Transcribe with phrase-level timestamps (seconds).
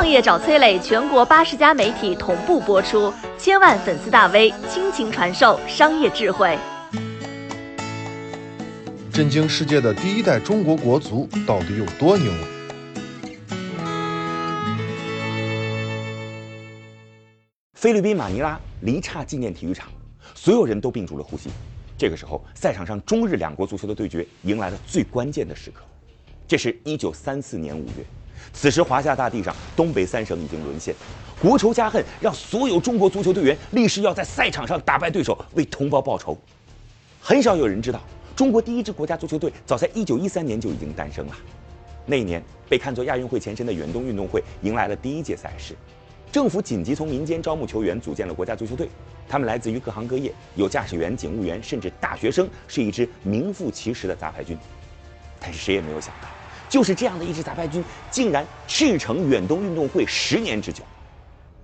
[0.00, 6.58] 创业找崔磊，全国八十家媒体同步播出，千万粉丝大 V 倾情传授商业智慧。
[9.12, 12.32] 震惊世界的第一代中国国足到底有多牛？
[17.74, 19.90] 菲律宾马尼拉黎刹纪念体育场，
[20.34, 21.50] 所有人都屏住了呼吸。
[21.98, 25.82] 这个时候，赛场上中日两国足球的对决迎来了最关键的时刻。
[26.48, 28.04] 这是一九三四年五月，
[28.52, 30.94] 此时华夏大地上东北三省已经沦陷，
[31.40, 36.36] 国仇家恨让所有中国足球队员立誓要在赛场上打败对手，为同胞报仇。
[37.20, 38.00] 很少有人知道，
[38.34, 41.36] 中国第一支国家足球队早在一九一三年就已经诞生了。
[42.06, 45.76] 那一年，被看作亚运会前身的远东运动会迎来了第一届赛事。
[46.32, 48.88] 政府紧急从民间招募球员，组建了国家足球队。
[49.28, 54.58] 他们来自于各行各业，有驾驶员、警务员，甚至大学生，是一支名副其实的杂牌军。
[55.38, 56.28] 但是谁也没有想到，
[56.70, 60.84] 就是这样的一支杂牌军，竟然驰骋远东运动会十年之久。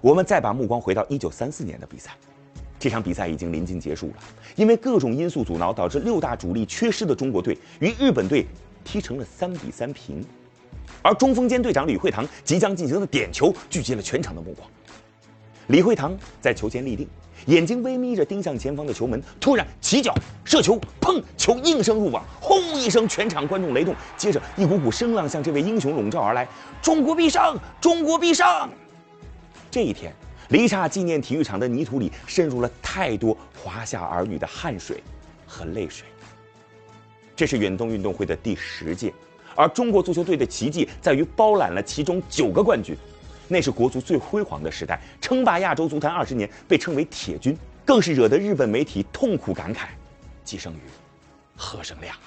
[0.00, 2.10] 我们再把目光回到一九三四年的比赛，
[2.78, 4.14] 这场比赛已经临近结束了，
[4.56, 8.44] 因为各种因素阻挠，导致六大主力缺失的中国队与日本队
[8.84, 10.24] 踢成了三比三平。
[11.02, 14.68] 而中锋兼队长李惠堂即将进行的点球聚集了全场的目光。
[15.68, 17.08] 李惠堂在球前立定，
[17.44, 21.22] 眼睛微眯着盯向前方的球门，突然起脚射球，砰！
[21.36, 23.94] 球应声入网，轰一声，全场观众雷动。
[24.16, 26.48] 接着，一股股声浪向这位英雄笼罩而来
[26.82, 27.56] ：“中国必胜！
[27.80, 28.46] 中国必胜！”
[29.70, 30.12] 这一天，
[30.48, 35.02] 黎刹纪念体育场的泥土里渗入了太多华夏儿女的汗水
[35.46, 36.06] 和泪水。
[37.36, 39.12] 这是远东运动会的第十届。
[39.54, 42.94] 而中国足球队的奇迹在于包揽了其中九个冠军，
[43.48, 49.86] 那是国足最辉煌的时代，称霸亚洲足坛二十年，被称为“铁军”，更是惹得日本媒体痛苦感慨
[50.44, 50.80] ：“寄生于
[51.56, 52.26] 何生亮啊！”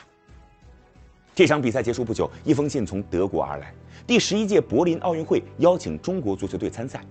[1.36, 3.74] 这场比赛结束不久，一封信从德国而来，
[4.08, 7.02] 第十一届柏林奥运会邀请中国足球队参赛。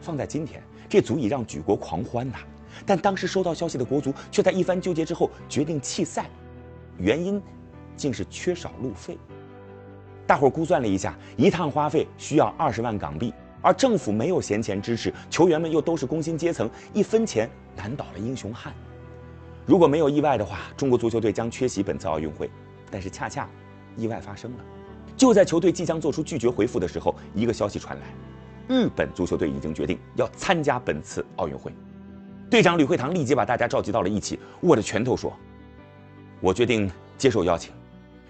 [0.00, 2.38] 放在今天，这足以让举国狂欢呐！
[2.84, 6.28] 但当时收到消息的国足却在一番纠结之后决定弃赛，
[6.98, 7.40] 原因。
[7.96, 9.16] 竟是缺少路费。
[10.26, 18.72] 大伙估算了一下，一趟花费需要二十万港币，而政府没有闲钱支持，球员们又都是工薪阶层，一分钱难倒了英雄汉。
[19.66, 22.50] 如果没有意外的话，中国足球队将缺席本次奥运会。
[22.90, 23.48] 但是恰恰，
[23.96, 24.58] 意外发生了。
[25.16, 28.06] 就在球队即将做出拒绝回复的时候，一个消息传来：
[28.68, 31.72] 日本足球队已经决定要参加本次奥运会。
[32.50, 35.32] 队长吕惠堂立即把大家召集到了一起，握着拳头说
[36.40, 37.72] ：“我决定接受邀请。”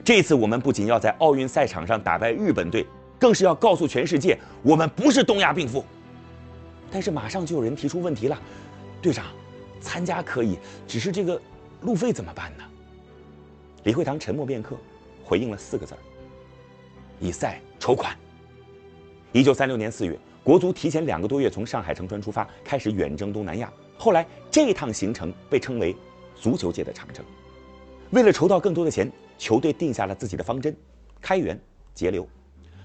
[0.04, 2.87] 这次我们不仅要在奥运赛场上打败日本队，
[3.19, 5.82] 更是要告诉全世界，我们不是东亚病夫。
[6.91, 8.38] 但是马上就有人提出问题了，
[9.00, 9.25] 队长，
[9.81, 11.41] 参加可以，只是这个
[11.81, 12.65] 路费怎么办呢？
[13.84, 14.76] 李惠堂沉默片刻，
[15.25, 15.98] 回应了四个字儿：
[17.19, 18.15] 以赛筹款。
[19.32, 23.72] 一九三六年四月，国足提前两个多月从上海乘船出发，开始远征东南亚。
[23.97, 25.97] 后来这趟行程被称为
[26.36, 27.25] 足球界的长征。
[28.15, 29.11] 为了筹到更多的钱。
[29.37, 30.75] 球队定下了自己的方针：
[31.21, 31.59] 开源
[31.93, 32.25] 节流。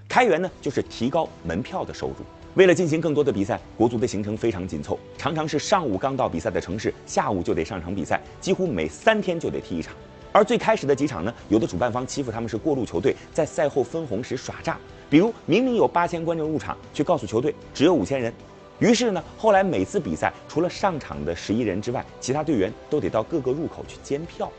[0.08, 2.16] 开源呢，就是提高门票的收入。
[2.56, 9.94] 为了进行更多的比赛，国足的行程非常紧凑，常常是上午刚到比赛的城市，下午就得上场比赛，几乎每三天就得踢一场。
[10.32, 18.34] 而最开始的几场呢，有的主办方欺负他们是过路球队，在赛后分红时耍诈，比如明明有八千观众入场，却告诉球队只有五千人。
[18.80, 24.52] 于是呢，后来每次比赛除了上场的十一人之外，其他队员都得到各个入口去监票。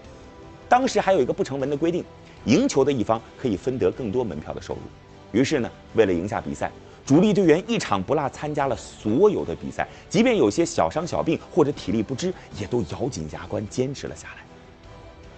[0.71, 2.05] 当时还有一个不成文的规定，
[2.45, 4.81] 赢球的一方可以分得更多门票的收入。
[5.33, 6.71] 于是呢，为了赢下比赛，
[7.05, 14.45] 主力队员一场不落参加了所有的比赛，即便有些小伤小病或者体力不支，也都咬紧牙关坚持了下来。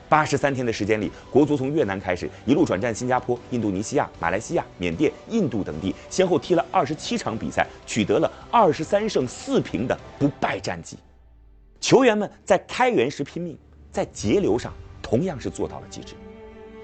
[0.07, 10.99] 八十三天的时间里，国足从越南开始，一路转战新加坡、印度尼西亚、马来西亚、缅甸、印度等地，先后踢了二十七场比赛，取得了二十三胜四平的不败战绩。
[11.81, 13.57] 球员们在开源时拼命，
[13.91, 14.71] 在节流上。
[15.13, 16.15] 同样是做到了极致。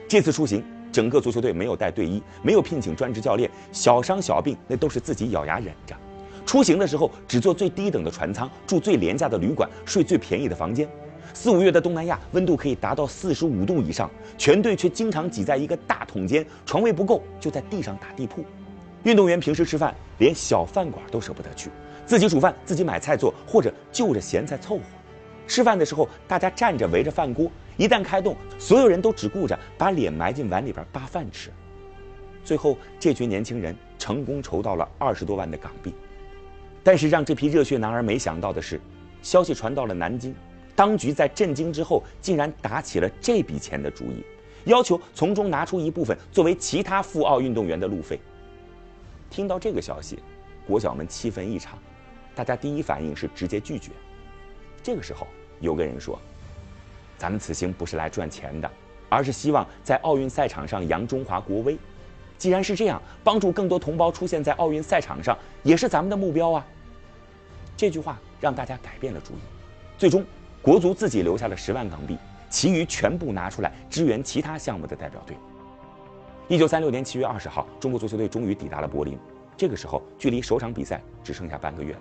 [0.07, 0.63] 这次出行，
[0.93, 5.97] 整个足球队没有带队医，没有聘请专职教练，小伤小病那都是自己咬牙忍着。
[6.45, 10.87] 出行的时候只坐最低等的船舱，住最廉价的旅馆，睡最便宜的房间。
[11.33, 18.45] 四五月的东南亚，温度可以达到四十五度以上，全队却经常挤在一个大桶间，床位不够就在地上打地铺。
[19.05, 21.71] 运动员平时吃饭连小饭馆都舍不得去，
[22.05, 24.83] 自己煮饭，自己买菜做，或者就着咸菜凑合。
[25.47, 31.51] 吃饭的时候，大家站着围着饭锅，一旦开动，所有人都只顾着把脸埋进碗里边扒饭吃。
[32.45, 35.95] 最后，这群年轻人成功筹到了二十多万的港币。
[36.83, 38.81] 但是，让这批热血男儿没想到的是，
[39.23, 40.35] 消息传到了南京，
[40.75, 44.25] 当局在震惊之后，竟然打起了这笔钱的主意，
[44.65, 48.19] 要求从中拿出一部分作为其他赴奥运动员的路费。
[49.31, 50.19] 听到这个消息，
[50.67, 51.79] 国脚们气愤异常，
[52.35, 53.93] 大家第一反应是直接拒绝。
[54.83, 55.29] 这个时候，
[55.61, 56.19] 有个人说
[57.19, 58.71] ：“咱们此行不是来赚钱的，
[59.09, 61.77] 而是希望在奥运赛场上扬中华国威。
[62.39, 66.65] 既然是这样，帮助更多同胞出现在奥运赛场上，也是咱们的目标啊。”
[67.77, 69.39] 这句话让大家改变了主意，
[69.99, 70.25] 最终
[70.63, 72.17] 国足自己留下了十万港币，
[72.49, 75.37] 其余全部拿出来支援其他项目的代表队。
[76.47, 79.19] 一九三六年七月二十号，中国足球队终于抵达了柏林，
[79.57, 82.01] 这个时候距离首场比赛只剩下半个月了。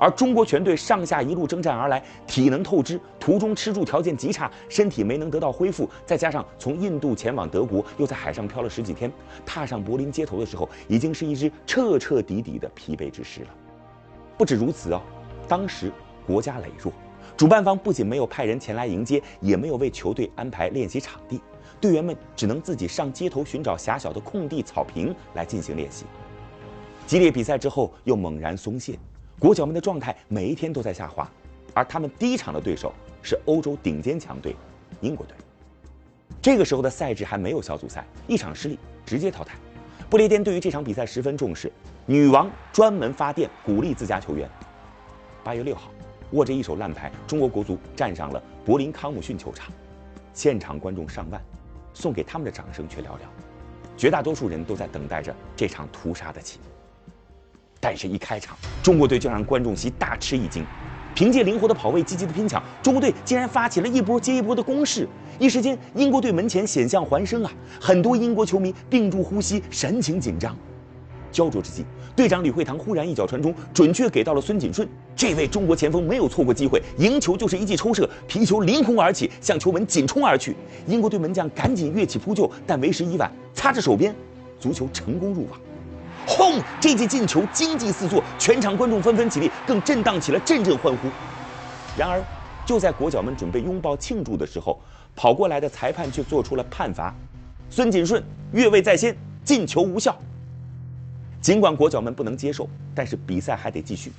[0.00, 9.12] 而中国全队上下一路征战而来，体能透支，途中吃住条件极差，身体没能得到恢复，再加上从印度前往德国，又在海上漂了十几天，
[9.44, 13.48] 踏上柏林街头的时候，已经是一支彻彻底底的疲惫之师了。
[14.38, 15.02] 不止如此哦，
[15.46, 15.92] 当时
[16.26, 16.90] 国家羸弱，
[17.36, 21.42] 主办方不仅没有派人前来迎接，也没有为球队安排练习场地，
[21.78, 26.06] 队员们只能自己上街头寻找狭小的空地草坪来进行练习。
[27.06, 28.98] 激烈比赛之后又猛然松懈，
[29.40, 31.26] 国脚们的状态每一天都在下滑，
[31.72, 32.92] 而他们第一场的对手
[33.22, 34.54] 是欧洲顶尖强队
[35.00, 35.34] 英国队。
[36.42, 39.56] 这个时候的赛制还没有小组赛，一场失利直接淘汰。
[40.10, 41.72] 不列颠对于这场比赛十分重视。
[42.04, 44.46] 女王专门发电鼓励自家球员。
[45.42, 45.90] 八月六号，
[46.32, 49.72] 握着一手烂牌，中国国足站上了柏林康姆逊球场，
[50.34, 51.40] 现场观众上万，
[51.94, 53.20] 送给他们的掌声却寥寥，
[53.96, 56.79] 绝大多数人都在等待着这场屠杀的起幕。
[57.82, 60.62] 但是，一开场，中国队就让观众席大吃一惊，
[61.14, 67.50] 凭借灵活的跑位、积极的拼抢，中国队竟然发起了一波接一波的攻势，一时间，英国队门前险象环生啊！
[67.80, 70.54] 很多英国球迷屏住呼吸，神情紧张。
[71.32, 74.86] 焦灼之际，队长李惠堂忽然一脚传中，准确给到了孙锦顺。
[75.16, 80.54] 这位中国前锋没有错过机会，赢球就是一记抽射，皮球凌空而起，向球门紧冲而去。
[80.86, 84.14] 英国队门将赶紧跃起扑救，但为时已晚，擦着手边，
[84.58, 85.58] 足球成功入网。
[86.26, 86.62] 轰！
[86.80, 91.08] 这记进球惊悸四座，全场观众纷纷起立，更震荡起了阵阵欢呼。
[91.96, 92.22] 然而，
[92.64, 94.80] 就在国脚们准备拥抱庆祝的时候，
[95.16, 97.14] 跑过来的裁判却做出了判罚：
[97.68, 98.22] 孙锦顺
[98.52, 100.16] 越位在先，进球无效。
[101.40, 104.12] 尽管国脚们不能接受，但是比赛还得继续。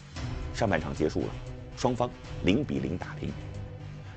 [0.54, 1.27] 上半场结束了，
[1.77, 2.09] 双方
[2.44, 3.31] 零比零打平。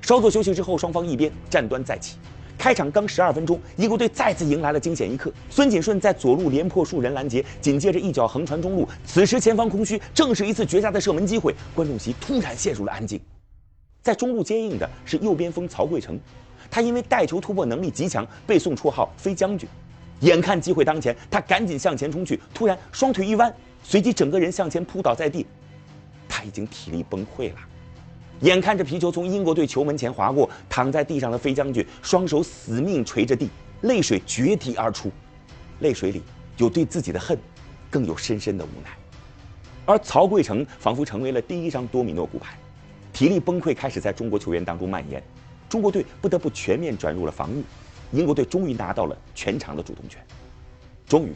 [0.01, 2.17] 稍作休息之后，双方一边战端再起。
[2.57, 5.31] 开场刚十二分钟，英国队再次迎来了惊险一刻。
[5.49, 8.87] 孙锦顺在左路连破数人拦截，紧接着一脚横传中路。
[9.05, 11.53] 此时前方空虚，正是一次绝佳的射门机会。
[11.75, 13.19] 观众席突然陷入了安静。
[14.01, 16.19] 在中路接应的是右边锋曹贵成，
[16.71, 19.67] 他因为带球突破能力极强，被送绰号“飞将军”。
[20.21, 23.53] 眼看机会当前，他赶紧向前冲去，突然双腿一弯，
[23.83, 25.45] 随即整个人向前扑倒在地。
[26.29, 27.59] 他已经体力崩溃了。
[28.41, 33.49] 眼看着皮球从英国队球门前划过，躺在地上的飞将军双手死命捶着地，
[33.81, 35.09] 泪水决堤而出，
[35.79, 36.21] 泪水里
[36.57, 37.37] 有对自己的恨，
[37.89, 38.89] 更有深深的无奈。
[39.85, 42.57] 而曹贵成仿佛成为了第一张多米诺骨牌，
[43.13, 45.23] 体力崩溃开始在中国球员当中蔓延，
[45.69, 47.63] 中国队不得不全面转入了防御。
[48.11, 50.21] 英国队终于拿到了全场的主动权。
[51.07, 51.31] 终于，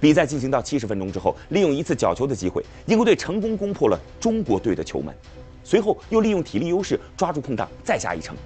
[0.00, 5.14] 比赛进行到七十分钟之后，利用一次角球的机会，英国队成功攻破了中国队的球门。
[5.64, 8.36] 随后又利用体力优势抓住空档再下一城。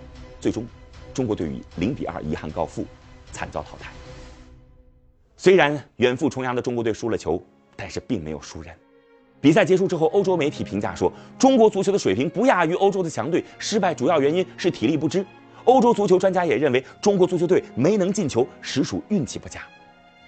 [0.41, 0.65] 最终，
[1.13, 2.87] 中国队以零比二遗憾告负，
[3.33, 3.91] 惨遭淘汰。
[5.37, 7.43] 虽然远赴重洋的中国队输了球，
[7.77, 8.75] 但是并没有输人。
[9.41, 15.25] 比赛结束之后，欧洲媒体评价说，中国足球的水平不亚于欧洲的强队，失败主要原因是体力不支。
[15.65, 19.61] 欧洲足球专家也认为，中国足球队没能进球实属运气不佳。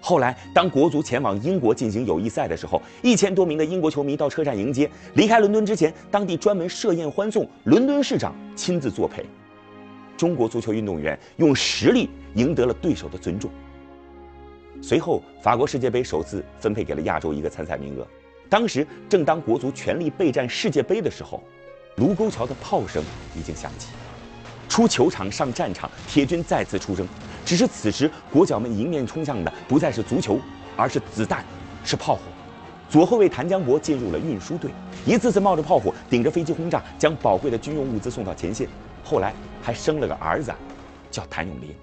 [0.01, 4.91] 后来，当国足前往英国进行友谊赛的时候，一千多名的英国球迷到车站迎接。
[5.15, 9.25] 离开伦敦之前，当地专门设宴欢送，伦敦市长亲自作陪。
[10.17, 13.51] 中国足球运动员用实力赢得了对手的尊重。
[14.83, 18.07] 随后，法国世界杯首次分配给了亚洲一个参赛名额。
[18.49, 21.43] 当时正当国足全力备战世界杯的时候，
[21.97, 23.03] 卢沟桥的炮声
[23.37, 23.89] 已经响起。
[24.69, 27.07] 出球场上战场，铁军再次出征。
[27.45, 30.39] 只是此时国脚们迎面冲向的不再是足球，
[30.77, 31.45] 而是子弹，
[31.85, 32.21] 是炮火。
[32.89, 34.71] 左后卫谭江博进入了运输队，
[35.07, 38.69] 一次次冒着炮火，顶着飞机轰炸，将宝贵的军用物资送到前线。
[39.05, 39.33] 后来
[39.63, 40.53] 还生了个儿子，
[41.11, 41.75] 叫谭咏麟。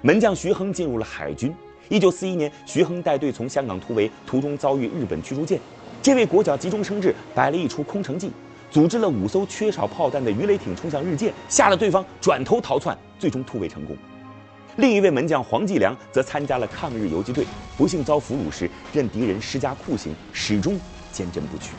[0.00, 1.52] 门将徐亨进入了海军。
[1.88, 5.58] 一九四一年，徐亨带队从香港突围，途中遭遇日本驱逐舰，
[6.00, 8.30] 这位国脚急中生智，摆了一出空城计。
[8.70, 13.96] 组织了五艘缺少炮弹的鱼雷艇冲向日舰，吓得对方转头逃窜，最终突围成功。
[14.78, 17.44] 另一位门将黄继良则参加了抗日游击队，
[17.76, 20.78] 不幸遭俘虏时，任敌人施加酷刑，始终
[21.10, 21.72] 坚贞不屈。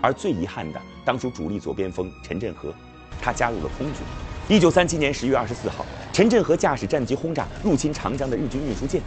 [0.00, 2.72] 而最遗憾的，当属主力左边锋陈振和，
[3.20, 3.96] 他加入了空军。
[4.48, 9.02] 一九三七年十月二十四号，陈振和驾驶战机轰炸入侵长江的日军运输舰。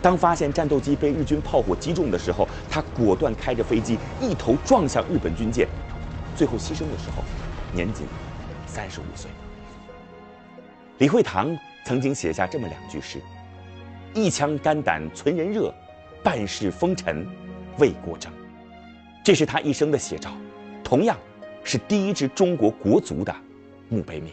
[0.00, 5.66] 当发现战斗机被日军炮火击中的时候，他果断开着飞机一头撞向日本军舰，
[6.36, 7.24] 最后牺牲的时候，
[7.72, 8.06] 年仅
[8.64, 9.28] 三十五岁。
[10.98, 13.20] 李惠堂曾经写下这么两句诗
[14.14, 15.72] ：“一腔肝胆存人热，
[16.22, 17.26] 半世风尘
[17.78, 18.32] 为国争。”
[19.24, 20.30] 这是他一生的写照，
[20.82, 21.16] 同样
[21.62, 23.34] 是第一支中国国足的
[23.88, 24.32] 墓碑铭。